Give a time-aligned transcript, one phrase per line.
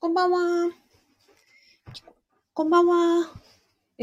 [0.00, 0.70] こんばんは。
[2.54, 3.26] こんばんは。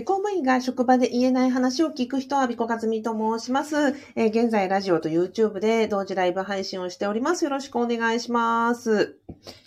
[0.03, 3.95] 公務員が職場で言えない話を聞く人は、ビコカズミと申します。
[4.17, 7.45] え現在、ラジオと YouTube で同時ライブ配信をしております。
[7.45, 9.15] よろしくお願いします。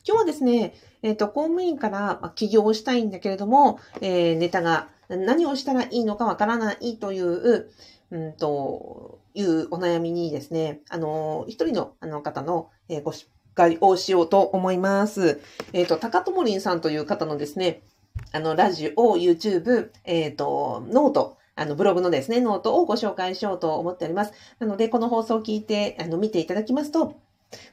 [0.06, 7.70] 今日はですね、えっ、ー、と、公務員から起業したいんだけれども、えー、ネタが何をしたらいいのかわからないという、
[8.10, 13.12] うんと、いうお悩みにですね、あの、一人のあの方の、えご
[13.58, 15.40] 解をしようと思います。
[15.72, 17.82] えっ、ー、と、高友林さんという方のですね、
[18.30, 24.32] あの、ラジオ、YouTube、えっ、ー、と、 note、あの、ブログのですね、ノートをご紹介しようと思っております。
[24.60, 27.16] なので、この放送を聞いて、あの、見ていただきますと、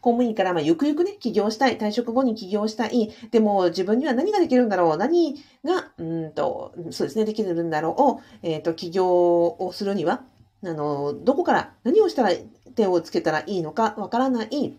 [0.01, 10.23] 公務員から、まあ、ゆくゆくね、起業したい、退職後に起業したい、でも自分には何ができるんだろう、何が、うんと、そうですね、できるんだろう、えっ、ー、と、起業をするには、
[10.63, 12.31] あの、どこから何をしたら
[12.75, 14.77] 手をつけたらいいのかわからない、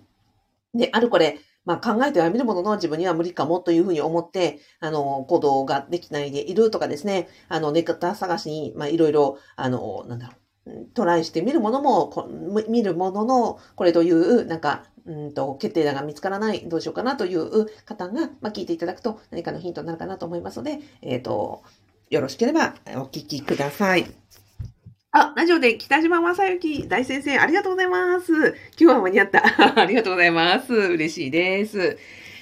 [0.76, 12.28] で、あるこれ、まあ、考えてはみるものの自分には無理かもというふうに思って、あの、行動ができないでいるとかですね、あの、ネクター探しに、まあ、いろいろ、あの、なんだろう、トライしてみるものも、
[12.68, 21.62] 見るものの、これという、なんか、うんと、決定打が見つからない、どうしようかなという方が、まあ、聞いていただくと何かのヒントになるかなと思いますので、えっ、ー、と、
[22.10, 24.06] よろしければお聞きください。
[25.12, 28.32] あ、ラジオで北島正幸大先生、ありがとうございます。
[28.78, 29.42] 今日は間に合った。
[29.80, 30.74] ありがとうございます。
[30.74, 31.96] 嬉しいです。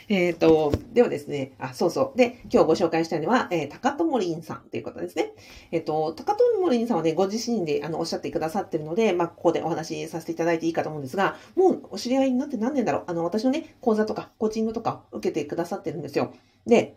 [0.08, 2.18] えっ、ー、と、ではですね、あ、そうそう。
[2.18, 5.32] で、今日ご紹介したいのは、えー、高友林さんということですね。
[5.70, 16.32] えっ、ー、と、高友林さんはね、ご自身であのおっしゃってくださってるので、まあ、ここでお話しさせていただいていいかと思うんですが、もうお知り合いになって何年だろうあの、私のね、講座とか、コーチングとか受けてくださってるんですよ。
[16.66, 16.96] で、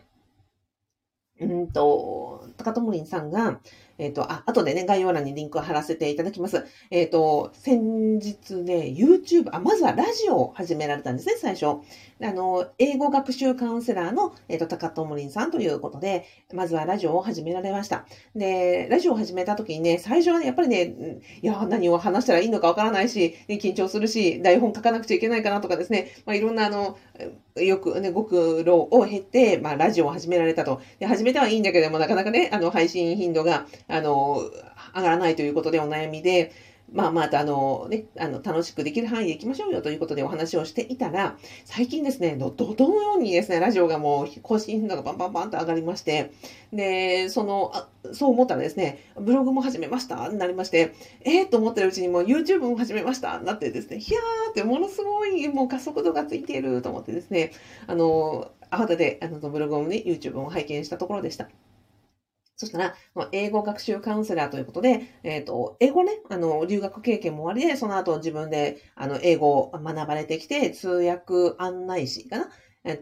[1.40, 3.60] うんと、高友林さんが、
[3.98, 6.64] えっ、ー、と、あ、後でね、概要欄にリンクを貼らせていただきます。
[6.90, 11.66] えっ、ー、と、先日ね、YouTube、あ、まずはラジオを始められたんですね、最初。
[12.20, 18.06] あの、英語学習カウンセラーの、えっ、ー、と、高友林さんということで、まずはラジオを始められました。
[18.34, 26.96] で、ラジオを始めた時にね、最初はね、やっぱりね、いや、何を話したらいいのかわからないし、緊張するし、台本書かなくちゃいけないかなとかですね、まあ、いろんなあの、
[27.56, 30.80] よくね、ご苦労を経て、まあ、ラジオを始められたと。
[30.98, 34.42] で、始めてはいいんだけども、なかなかね、あの、配信頻度が、あの、
[34.94, 36.52] 上がらないということでお悩みで、
[36.92, 46.30] まあまあ、あのね、あの、楽しくできる範囲で行きましょうよということでお話をしていたら、最近ですね、怒涛のようにですね、ラジオがもう更新頻度がバンバンバンと上がりまして、
[46.72, 50.94] で、その、あそう思ったらですね、ブログも始めましたになりまして、
[51.24, 57.52] えー、と思ってるうちにもう YouTube も始めましたなってですね、ひゃーってものすごいもう加速度がついていると思ってですね、
[57.86, 61.50] あの、慌てて、あの、ブログもね、YouTube も拝見したところでした。
[62.58, 62.94] そしたら、
[63.30, 72.50] 英語学習カウンセラーということで、えっ、ー、と、英語ね、あの、留学経験も終わりで、その後自分で、あの、英語を学ばれてきて、通訳案内士かな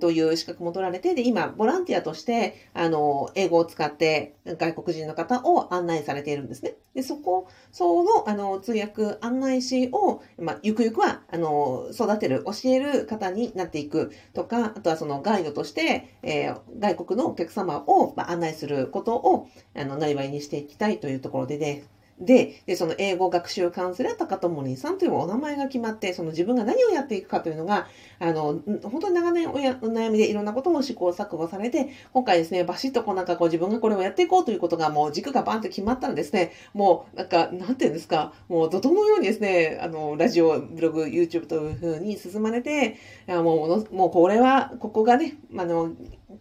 [0.00, 6.74] という資格も取られて、で、今、ボランティアとして、あの、英語を使って外国人の方を案内されているんですね。
[6.94, 21.84] で、そこ、その、あの、通訳案内士を、まあ、ゆくゆくは、あの、育てる、教える方になっていくとか、あとはそのガイドとして、えー、外国のお客様を、まあ、案内することを、あの、なりわいにしていきたいというところでね、
[22.18, 27.86] で、で、その英語学習カウンセラー高友林さんというお名前が決まって、その自分が何をやっていくかというのが、
[28.18, 42.96] あの、本当に長年おやお悩みでいろんなことを試行錯誤されて、今回ですね、バシッとこうなんかこう自分がこれをやっていこうということがもう軸がバンと決まったらですね、もうなんか、なんていうんですか、もう怒涛のようにですね、あの、ラジオ、ブログ、YouTube というふうに進まれて、
[43.28, 45.90] いやもう、もうこれは、ここがね、あの、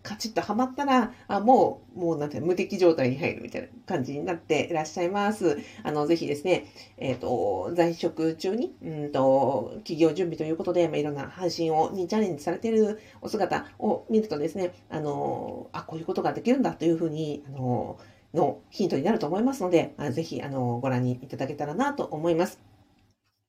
[0.01, 5.59] カチッとはまったら、あもう、もうなんて、無敵状態に入るみたいな感じになっていらっしゃいます。
[5.84, 6.66] あの、ぜひですね、
[6.97, 18.00] えっ、ー、と、在職中に、うんと、企業準備ということで、まあ、いろんな配信を、にチャレンジされているお姿を見るとですね、あの、あ、こういうことができるんだというふうに、あの、
[18.34, 22.75] のヒントになると思いますので、ぜひ、あの、ご覧にいただけたらなと思います。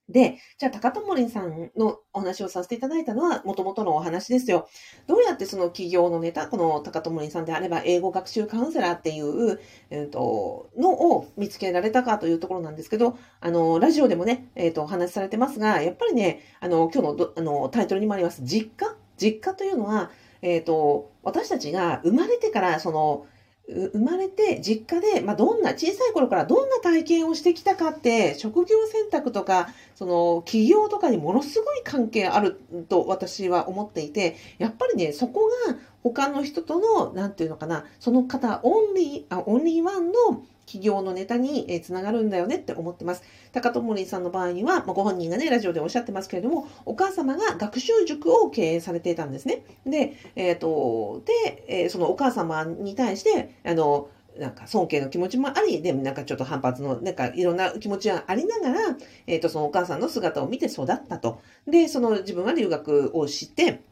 [0.09, 4.69] で、じゃあ、高友林さんのお話をさせていただいたのは、もともとのお話ですよ。
[5.06, 9.60] どうやってその企業のネタ、この高友林さんであれば、英語学習カウンセラーっていう、
[9.91, 20.10] えっ、ー、と、のを見つけられたかというところなんですけど、あの、ラジオでもね、えっ、ー、と、お話しされてますが、やっぱりね、あの、今日のあのタイトルにもあります、実家実家というのは、
[20.42, 23.27] えっ、ー、と、私たちが生まれてから、その、
[23.68, 35.77] 生まれて実家で、まあ、どんな、小さい頃からどんな体験をしてきたかって、職業選択とか、その、起業とかにものすごい関係あると私は思っていて、やっぱりね、そこが
[36.15, 43.23] 他の人との、なんていうのかな、その方オンリー、あオンリーワンの企業のネタにつながるんだよねって思ってます。
[43.53, 49.65] 高友林さんの場合には、ま、ご本人がね、ラジオでおっしゃってますけれども、お母様が学習塾を経営されていたんですね。
[49.87, 54.09] で、えっ、ー、と、で、え、そのお母様に対して、あの、
[54.39, 61.41] なんか尊敬の気持ちもあり、でもなんかちょっと反発の、なんかいろんな気持ちがありながら、えっ、ー、と、そのお母さんの姿を見て育ったと。
[61.67, 63.83] で、その自分は留学をして、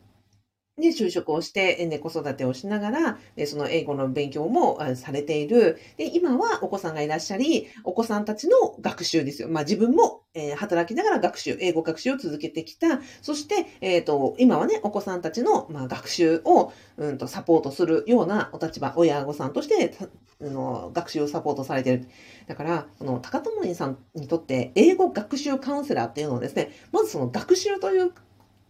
[0.77, 5.79] で、就職をして、ね、子育てをしながら、で、その英語の勉強もされている。
[5.97, 9.49] で、今はお子さんがいらっしゃり、お子さんたちの学習ですよ。
[9.49, 13.01] まあ自分も、えー、働きながら学習、英語学習を続けてきた。
[13.23, 19.95] そして、えっ、ー、と、今はね、お子さんたちの、まあ、学習を、うんと、サポートするようなお立場、親御さんとして、
[20.41, 22.09] あの学習をサポートされている。
[22.49, 28.13] だから、この高友さんにとって、英語学習カウンセラーっていうのはですね、まずその学習という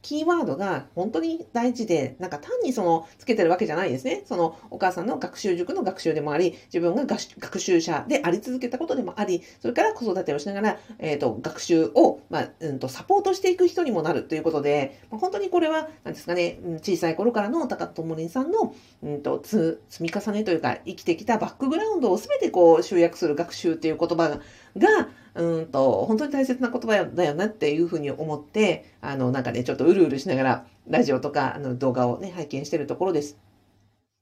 [0.04, 4.22] キーワードが本当に大事で、なんか単にそのつけてるわけじゃないですね。
[4.26, 24.40] そのお母さんの学習塾の学習でもあり、自分が学習者であり続けたことでもあり、それから子育てをしながら、えっ、ー、と、学習を、まあ、うんと、サポートしていく人にもなるということで、まあ、本当にこれは、なんですかね、小さい頃からの高友林さんの、うんと、積み重ねというか、生きてきたバックグラウンドを全てこう集約する学習っていう言葉が、
[24.76, 33.36] がうんと、本当に大切な言葉だよなっていうふうに思って、あの、なんかね、ちょっとうるうるしながら、ラジオとか、あの、動画をね、拝見してるところです。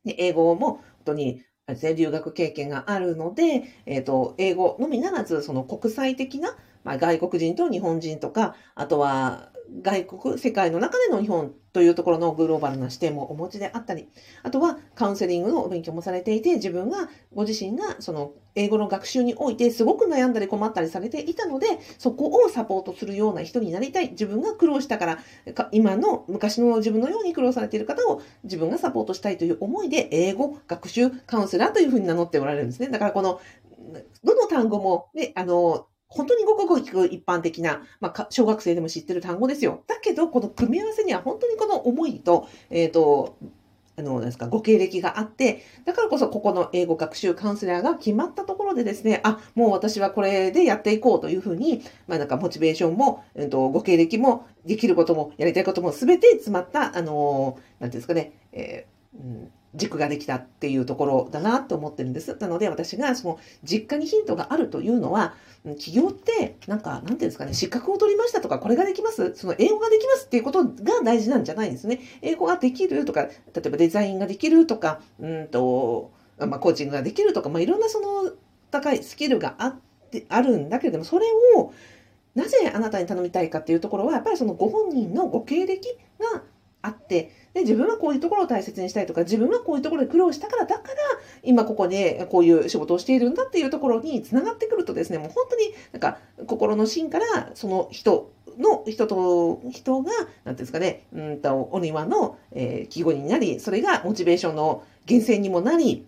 [0.05, 1.43] で、英語も、本当に、
[1.97, 14.09] 留学経験があるので、えっ、ー、と、英語のみならず、その国際的な、まあ、外国人と日本人とか、あとは、外国、世界の中での日本というところのグローバルな視点もお持ちであったり、
[14.43, 21.67] あとはカウンセリングのお勉強もされていて、自分が、ご自身がその英語の学習においてすごく悩んだり困ったりされていたので、
[21.99, 24.11] そこをサポートするような人になりたい。
[24.11, 25.19] 自分が苦労したから、
[25.71, 32.89] 今の昔の自分のように苦労されている方を自分がサポートしたいという思いで、英語学習カウンセラーというふうに名乗っておられるんですね。
[32.89, 33.41] だからこの、
[34.25, 39.83] どの単語も、ね、あの、本当にごくごく一般的な、まあ、小学生でも知ってる単語ですよ。
[39.87, 43.37] だけど、この組み合わせには本当にこの思いと、えっ、ー、と、
[43.97, 62.37] あの、なんですか、ご経歴があって、だからこそここの英語学習カウンセラーが決まったところでですね、あ、もう私はこれでやっていこうというふうに、まあなんかモチベーションも、えっと、ご経歴も、できることも、やりたいことも全て詰まった、あの、なんていうんですかね、えーうん軸ができたっていうところだなと思ってるんです。
[62.39, 65.35] なので私がその実家にヒントがあるというのは、
[65.65, 72.01] 企業ってなんか、なんていうんですかね、資格を取りましたとか、これができます、その英語ができますっていうことが大事なんじゃないんですね。
[72.21, 73.33] 英語ができるとか、例
[73.65, 78.33] えばデザインができるとか、うんと、まあ、コーチングができるとか、まあ、いろんなその
[78.71, 79.77] 高いスキルがあっ
[80.11, 81.27] て、あるんだけれども、それ
[81.57, 81.73] を
[82.35, 85.97] なぜあなたに頼みたいかっていうところは、やっぱりそのご本人のご経歴
[86.35, 86.43] が
[86.83, 90.95] あって、で、自分はこういうところを大切にしたいとか、自分はこういうところで苦労したから、だから、
[91.43, 106.07] 今ここでこういう仕事をしているんだっていうところにつながってくるとですね、もう本当になんか心の芯からその人の人と人が、なんていうんですかね、うんと、お庭の、えー、記号になり、それがモチベーションの源泉にもなり、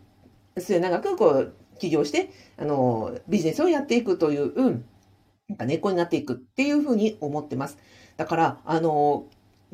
[0.58, 4.84] 末永くこう、起業して、あの、ビジネスをやっていくという、うん、
[5.48, 7.78] なんか根っこになっていくっていうふうに思ってます。
[8.16, 9.26] だから、あの、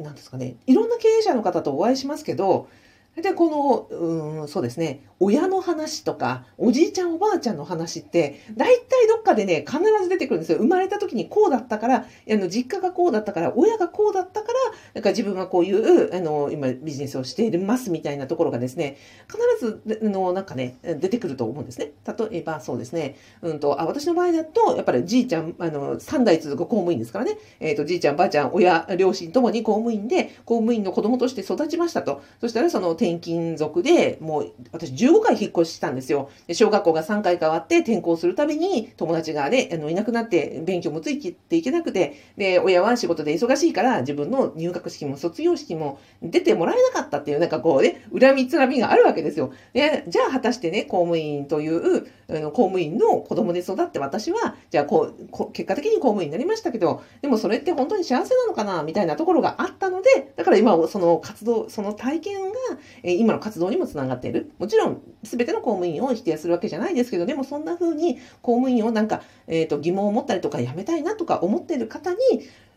[0.03, 2.69] なんですかね、いろんな経営者の方とお会いしますけど、
[3.17, 10.59] で、この、うん、そうですね、親の話とか、おじいちゃんおばあちゃんの話って、大体どっかでね、必ず出てくるんですよ。
[10.59, 14.59] 生まれた時にこうだったから、あの、実家がこうだったから、親がこうだったから、
[14.95, 18.97] なんか自分はこういう、あの、今ビジネスをしていますみたいなところがですね、
[19.29, 21.93] 必ず、あの、なんかね、出てくると思うんですね。
[22.07, 32.23] 例えば、そうですね、うんと、あ、私の場合だと、やっぱりじいちゃん、あの、三代続く公務員ですからね、えっ、ー、と、じいちゃん、ばあちゃん、親、両親ともに公務員で、公務員の子供として育ちましたと。
[32.41, 36.31] そしたら、その転勤族で、もう、私15回引っ越したんですよ。
[36.47, 49.53] で小学校が3回変わって転校するたびに友達がね、あの、いなくなって勉強もついていけなくて、で、親は仕事で忙しいから自分の入学式も卒業式も出てもらえなかったっていう、なんかこうね、恨みつらみがあるわけですよ。
[49.73, 62.59] で、じゃあ果たしてね、公務員という、あの公務員の子供で育って私は、じゃあこう、結果的に公務員になりましたけど、でもそれって本当に幸せなのかな、みたいなところがあったので、だから今、その活動、その体験が、
[63.03, 64.53] 今の活動にもつながっている。
[64.59, 72.19] もちろん、すべての公務員を否定するわけじゃないですけど、でもそんな風に公務員をなんか、えっ、ー、と、疑問を持ったりとか、辞めたいなとか思ってる方に、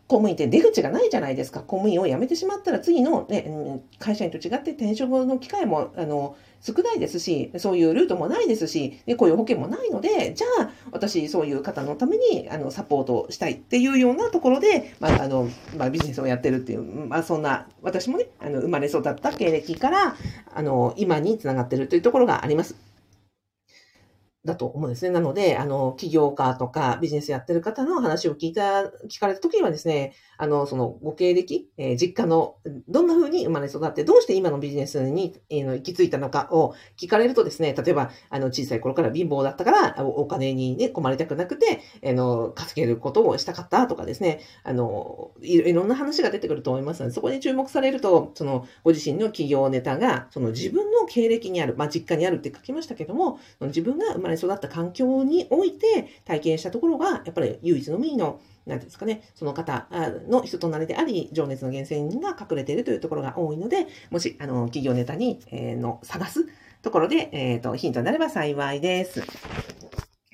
[0.07, 1.61] 公務員って出口がないじゃないですか。
[1.61, 20.15] 公務員を辞めてしまったら次の、ね、会社員と違って転職の機会も、あの、少ないですし、そういうルートもないですし、で、こういう保険もないので、じゃあ、私、そういう方のために、あの、サポートしたいっていうようなところで、まあ、あの、まあ、ビジネスをやってるっていう、まあ、そんな、私もね、あの、生まれ育った経歴から、
[20.53, 22.75] あの、今につながってるというところがあります。
[24.45, 25.11] だと思うんですね。
[25.11, 32.55] なので、あの、起業家とかビジネスやってる方の話を聞いた、聞かれた時にはですね、あの、そのご経歴、えー、実家の
[32.89, 59.87] どんな風に生まれ育って、どうして今のビジネスに、えー、行き着いたのかを聞かれるとですね、例えば、あの、小さい頃から貧乏だったから、お金にね、困りたくなくて、えあの、稼げることをしたかったとかですね、あの、いろんな話が出てくると思いますので、そこに注目されると、その、ご自身の企業ネタが、その自分の経歴にある、まあ、実家にあるって書きましたけども、自分が生まれ育った環境において体験したところが、やっぱり唯一のみのなんですかね、その方
[60.29, 66.47] の人となりであり、情熱の源泉が隠れているというところが多いので、もし、あの、企業ネタに、えー、の探す
[66.81, 69.21] ところで、えっ、ー、と、ヒントになれば幸いです。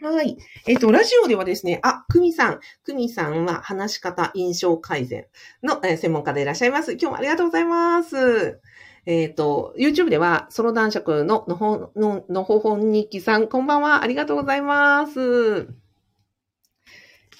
[0.01, 0.37] はい。
[0.67, 2.59] えっ、ー、と、ラジオではですね、あ、クミさん。
[2.83, 5.25] クミさんは話し方印象改善
[5.63, 6.93] の、えー、専門家でいらっしゃいます。
[6.93, 8.61] 今日もありがとうございます。
[9.09, 14.03] えっ、ー、と、YouTube では、ソロ男爵ののほ、の、のほほん日記さん、こんばんは。
[14.03, 15.67] ありがとうございます。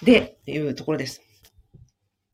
[0.02, 1.22] で、っていうところです。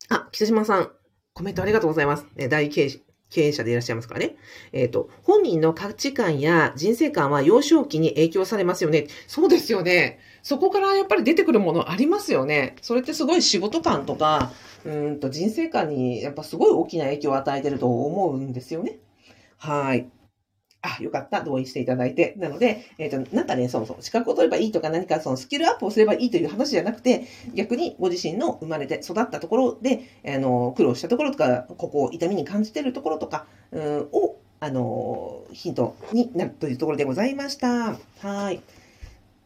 [0.08, 0.90] あ、北島さん、
[1.34, 2.26] コメントありがとうございます。
[2.50, 2.90] 大経
[3.36, 4.38] 営者でいらっしゃいますからね。
[4.72, 9.08] えっ、ー、と、本人の価値観や人生観は幼少期に影響されますよね。
[9.28, 10.20] そうですよね。
[10.44, 12.78] そこからやっぱり出てくるものありますよね。
[12.82, 14.54] それってすごい仕事観とか、
[14.86, 19.00] うんと人生観にやっぱすごい大きな影響を与えてると思うんですよね。
[19.58, 20.08] はい。
[20.86, 21.44] あ、よかった。
[21.44, 22.36] 同意していただいて。
[22.38, 37.98] なので、えっ、ー、と、なんかね、そうそう、資格を取ればいいとか何かそのスキルアップをすればいいという話じゃなくて、逆にご自身の生まれて育ったところで、あの、苦労したところとか、ここを痛みに感じているところとか、うん、を、あの、ヒントになるというところでございました。
[38.20, 38.62] はい。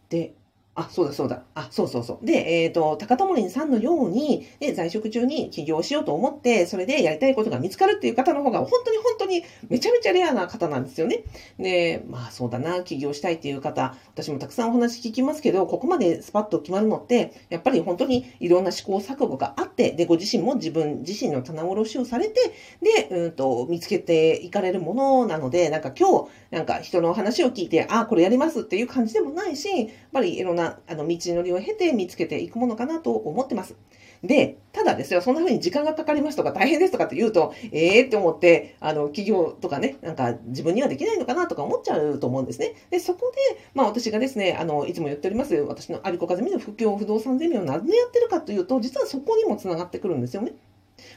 [0.09, 0.33] で、
[0.75, 1.43] あ、そうだそうだ。
[1.55, 2.25] あ、そうそうそう。
[2.25, 11.23] で、えっ、ー、と、高友林さんのように、で、在職中に起業しようと思って、それでやりたいことが見つかるっていう方の方が、本当に本当にめちゃめちゃレアな方なんですよね。
[11.57, 22.39] で、まあそうだな、起業したいっていう方、私もたくさんお話聞きますけど、ここまでスパッと決まるのって、やっぱり本当にいろんな試行錯誤があって、で、ご自身も自分自身の棚卸しをされて、
[22.81, 33.75] で、うんと、見つけていかれるものなので、なんか今日、なんか人の話を聞いて、あ、これやりますっていう感じでもないし、やっぱりいろんな、あの、道のりを経て見つけていくものかなと思ってます。
[34.23, 42.73] で、ただですよ、そんな風に時間がかかりますとか大変ですとかって言うと、ええー、って思って、あの、企業とかね、なんか自分にはできないのかなとか思っちゃうと思うんですね。
[42.89, 50.53] で、そこで、まあ私がですね、あの、いつも言っております、私のアビコカズミの不況不動産ゼミを何でやってるかというと、実はそこにもつながってくるんですよね。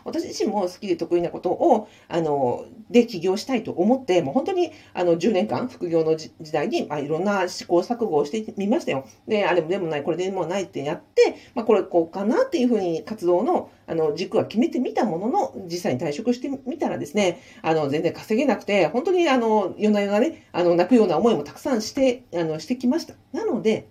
[0.04, 9.06] 私自身も好きで得意なことを、あの、で起業したいと思って、もう本当に、あの、10年間、副業の時代に、まあ、いろんな試行錯誤をしてみましたよ。
[9.26, 23.14] で、あれもでもない、これでもないってやって、まあ、これこうかなっていうふうに活動の、あの、軸は決めてみたものの、実際に退職してみたらですね、あの、全然稼げなくて、本当に、あの、夜な夜なね、あの、泣くような思いもたくさんして、あの、してきました。
[23.32, 23.88] なので、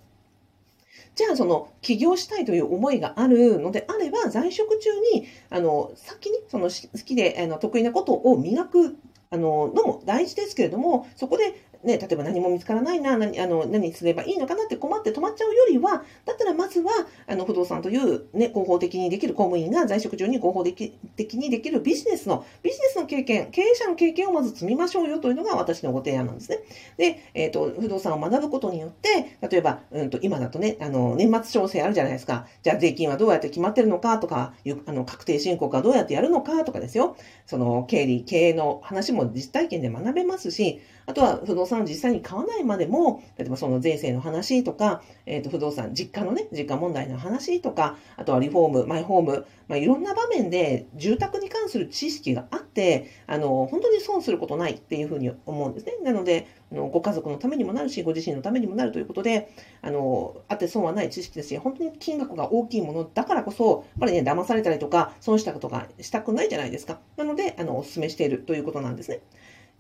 [1.15, 8.98] じゃあその起業したいという思いがあるのであれば、在職中に、あの、先にその好きで、あの、得意なことを磨く、
[9.30, 16.91] あの、のも大事ですけれども、そこでね、例えば何も見つからないな、何あの何すればいいのかなって困って止まっちゃうよりは、だったらまずは、
[17.27, 26.59] あの不動産という、ね、合法的にできる公務員が在職中に合法的にできるビジネスの、ビジネスの経験、経営者の経験をまず積みましょうよというのが私のご提案なんですね。
[26.97, 32.47] で、えっ、ー、と、不動産を学ぶことによって、例えば、うんと、今だとね、あの、年末調整あるじゃないですか。
[32.63, 34.53] じゃあ税金はどうやって決まってるのかとか、
[34.85, 37.15] あの、確定申告はどうやってやるのかとかですよ。
[37.45, 55.93] その、経理、経営の話も実体験で学べますし、あとは不動産を実際に買わないまでも、例えばその税制の話とか、えっ、ー、と、不動産、実家のね、実家問題の話とか、あとはリフォーム、マイホーム、まあ、いろんな場面で住宅に関する知識があって、あの、本当に損することないっていうふうに思うんですね。
[56.03, 67.00] なので、あのご家族のためにもなるし、ご自身のためにもなるということで、あの、あって損はない知識ですし、本当に金額が大きいものだからこそ、やっぱりね、騙されたりとか、損したことがしたくないじゃないですか。
[67.17, 69.22] なので、あの、お勧めしているということなんですね。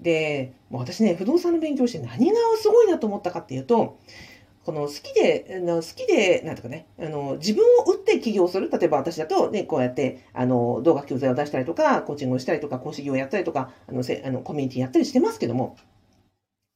[0.01, 3.99] で、もう私ね、不動産の勉強して何がすごいなと思ったかっていうと、
[4.65, 8.69] この好きで、好きで、なんとかね、あの、自分を打って起業する。
[8.69, 15.77] 例えば私だとね、こうやって、あの、動画教材を出したりとか、コーチングをしたりとか、講師業をやったりとか、あの、せあのコミュニティやったりしてますけども、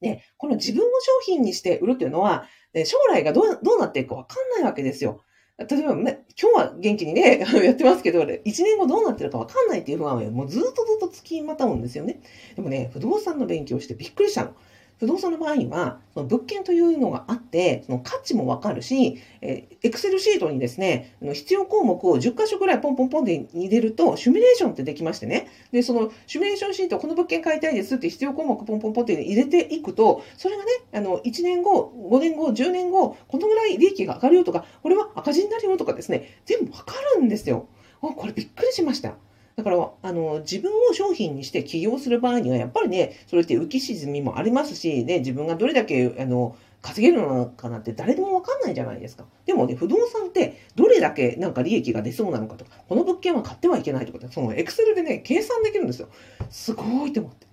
[0.01, 2.47] で、この自分を商品にして売るっていうのは、
[2.85, 5.21] 将来がどうどうなっていくかわかんないわけですよ。
[5.57, 12.21] 例えばね、今日は元気にね、 やってますけど、1年後どうなってるかわかんないっていう不安はもうずっとずっとつきまたうんですよね。
[12.57, 14.53] でもね、不動産の勉強してびっくりしたの。
[14.99, 25.47] 不動産の場合は、その物件というのがあって、その価値もわかるし、えー、Excel シートにですね、必要項目を10箇所くらいポンポンポンで入れると、シミュレーションってできましてね。
[25.71, 37.67] で、そのシミュレーションシート、この物件買いたいですって必要項目ポンポンポンって入れていくと、それがね、あの、1年後、5年後、10年後、このぐらい利益が上がるよとか、これは赤字になるよとかですね、全部わかるんですよ。
[38.01, 39.17] あ、これびっくりしました。
[39.55, 49.25] だから、あの、自分を商品にして起業する場合には、やっぱりね、それって浮き沈みもありますし、ね、自分がどれだけ、あの、稼げるのかなって誰でもわかんないじゃないですか。
[49.47, 56.09] でもね、不動産ってどれだけなんか利益が出そうなのかとか、この物件は買ってはいけないとかそのエクセルでね、計算できるんですよ。
[56.51, 57.47] すごいと思って。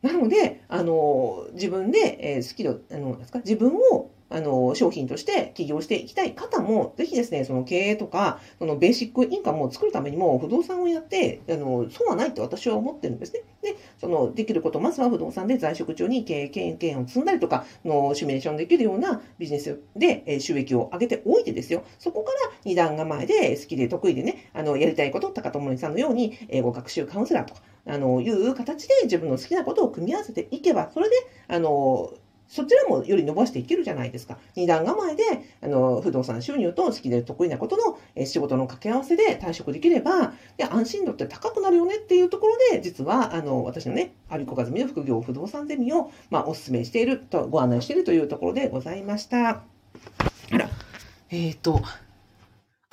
[0.00, 13.40] なので、あの、自分で、えー、好きで、あの、ですか、自分をあの、商品として起業していきたい方も、ぜひですね、その経営とか、そのベーシックインカムを作るためにも、不動産をやって、あの、損はないって私は思ってるんですね。
[13.62, 21.82] で、その、できること、まずは不動産で在職中に経営経験を積んだりとか、の、シミュレーションできるようなビジネスで、収益を上げておいてですよ。
[21.98, 31.16] そこから二段構えで好きで得意でね、あの、やりたいこと、高友さんのように、英語学習カウンセラーとか、あの、いう形で自分の好きなことを組み合わせていけば、それで、
[31.48, 32.12] あの、
[32.50, 34.36] そちらもより伸ばしていけるじゃないですか。
[34.56, 35.22] 二段構えで、
[35.62, 49.48] あの、不動産収入と好きで得意なことの、え仕事の掛け合わせで退職できれば、で、安心度って高くなるよねっていうところで、実は、あの、私のね、アビコカズミの副業不動産ゼミを、まあ、お勧めしていると、ご案内しているというところでございました。
[49.48, 49.62] あ
[50.50, 50.68] ら、
[51.30, 51.80] えっ、ー、と、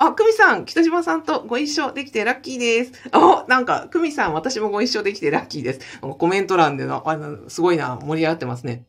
[0.00, 2.92] あ、久美さん、北島さんとご一緒できてラッキーです。
[3.10, 6.00] あ、なんか、久美さん、私もご一緒できてラッキーです。
[6.00, 8.84] コメント欄での、あの、すごいな、盛り上がってますね。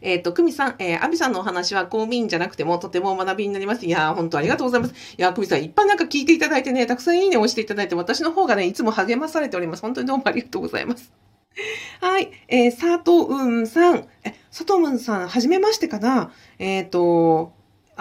[0.00, 3.86] えっ、ー、と、久美さん、えー、アビさんのお話は公務員じゃなくてもとても学びになります。
[3.86, 4.94] いやー、本当ありがとうございます。
[4.94, 9.82] いやー、久美さん、いっぱいなんか聞いていただいてね、たくさんいいねを押していただいて、私の方がね、いつも励まされております。
[9.82, 11.12] 本当にどうもありがとうございます。
[12.00, 12.30] はい。
[12.48, 14.06] えー、佐藤雲さん。
[14.24, 16.32] え、佐藤雲さん、はじめましてかな？
[16.58, 17.52] えっ、ー、と、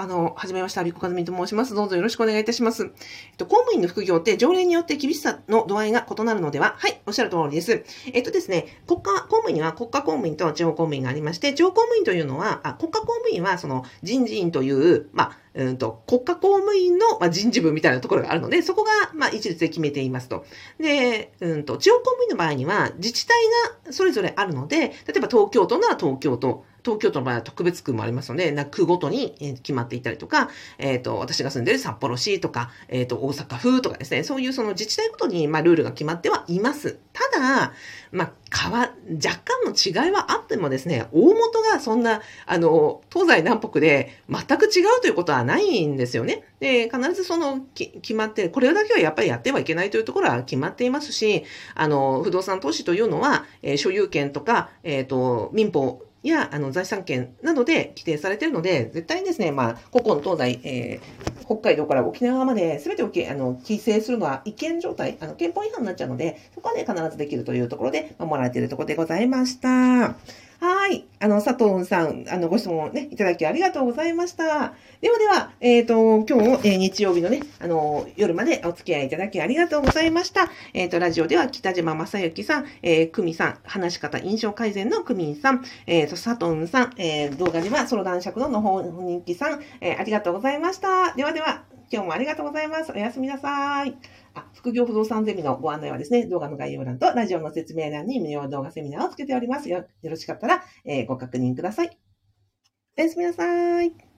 [0.02, 1.76] あの、はじめまして、アビコカズミと申します。
[1.76, 2.86] どうぞよろしくお願いいたします。
[2.86, 2.90] えっ
[3.38, 6.74] と、公務員の副業って条例によって厳しさの度合いが異なるのでは？
[6.80, 7.84] はい、おっしゃる通りです。
[8.12, 20.46] えっとですね、国家公務員には国家公務員と地方公務員がありまして、地方公務員というのは、あ国家公務員はその人事院という、まあ、うんと、国家公務員の、ま、人事部みたいなところがあるので、そこが、まあ、一律で決めていますと。
[20.80, 23.36] で、うんと、地方公務員の場合には、自治体
[23.86, 37.00] がそれぞれあるので、例えば東京都なら東京都、東京都の場合は特別区もありますので、な区ごとに決まっていたりとか、えっ、ー、と、私が住んでる札幌市とか、えっ、ー、と、大阪府とかですね、そういうその自治体ごとに、まあ、ルールが決まってはいます。
[37.14, 37.74] ただ、
[38.12, 46.44] まあ、変わ、若干の違いはあってもですね、大元がそんな、あの、東西南北で全く違うということはないんですよね。
[46.60, 51.44] で、必ずその、決まって、これだけはやっぱりやってはいけないというところは決まっていますし、
[51.76, 69.68] あの、不動産投資というのは、えー、所有権とか、えっ、ー、と、民法、や、あの、財産権などで規定されているので、絶対にですね、まあ、古今東西、えー、北海道から沖縄まで全てをきあの規制するのは違憲状態、あの、憲法違反になっちゃうので、そこはね、必ずできるというところで守られているところでございました。
[69.68, 70.16] は
[70.92, 71.11] い。
[71.22, 74.74] あの、佐藤さん、あの、ご質問ね、いただきありがとうございました。
[75.02, 80.50] ではでは、えっ、ー、と、今日も、えー、日曜日のね、あの、夜までお付き合いいただきありがとうございました。
[80.74, 91.14] えっ、ー、と、ラジオでは北島正幸さん、えー、久美さん、話し方印象改善の久美さん、えっ、と、佐藤さん、え動画ではソロ男爵ののほ人気さん、えありがとうございました。
[91.14, 92.92] ではでは、今日もありがとうございます。
[92.92, 94.21] おやすみなさい。
[94.34, 99.70] あ、副業不動産ゼミのご案内はですね、動画の概要欄とラジオの説明欄に無料動画セミナーをつけております。
[99.70, 101.98] よよろしかったら、えー、ご確認ください。
[102.98, 104.11] おやすみなさい。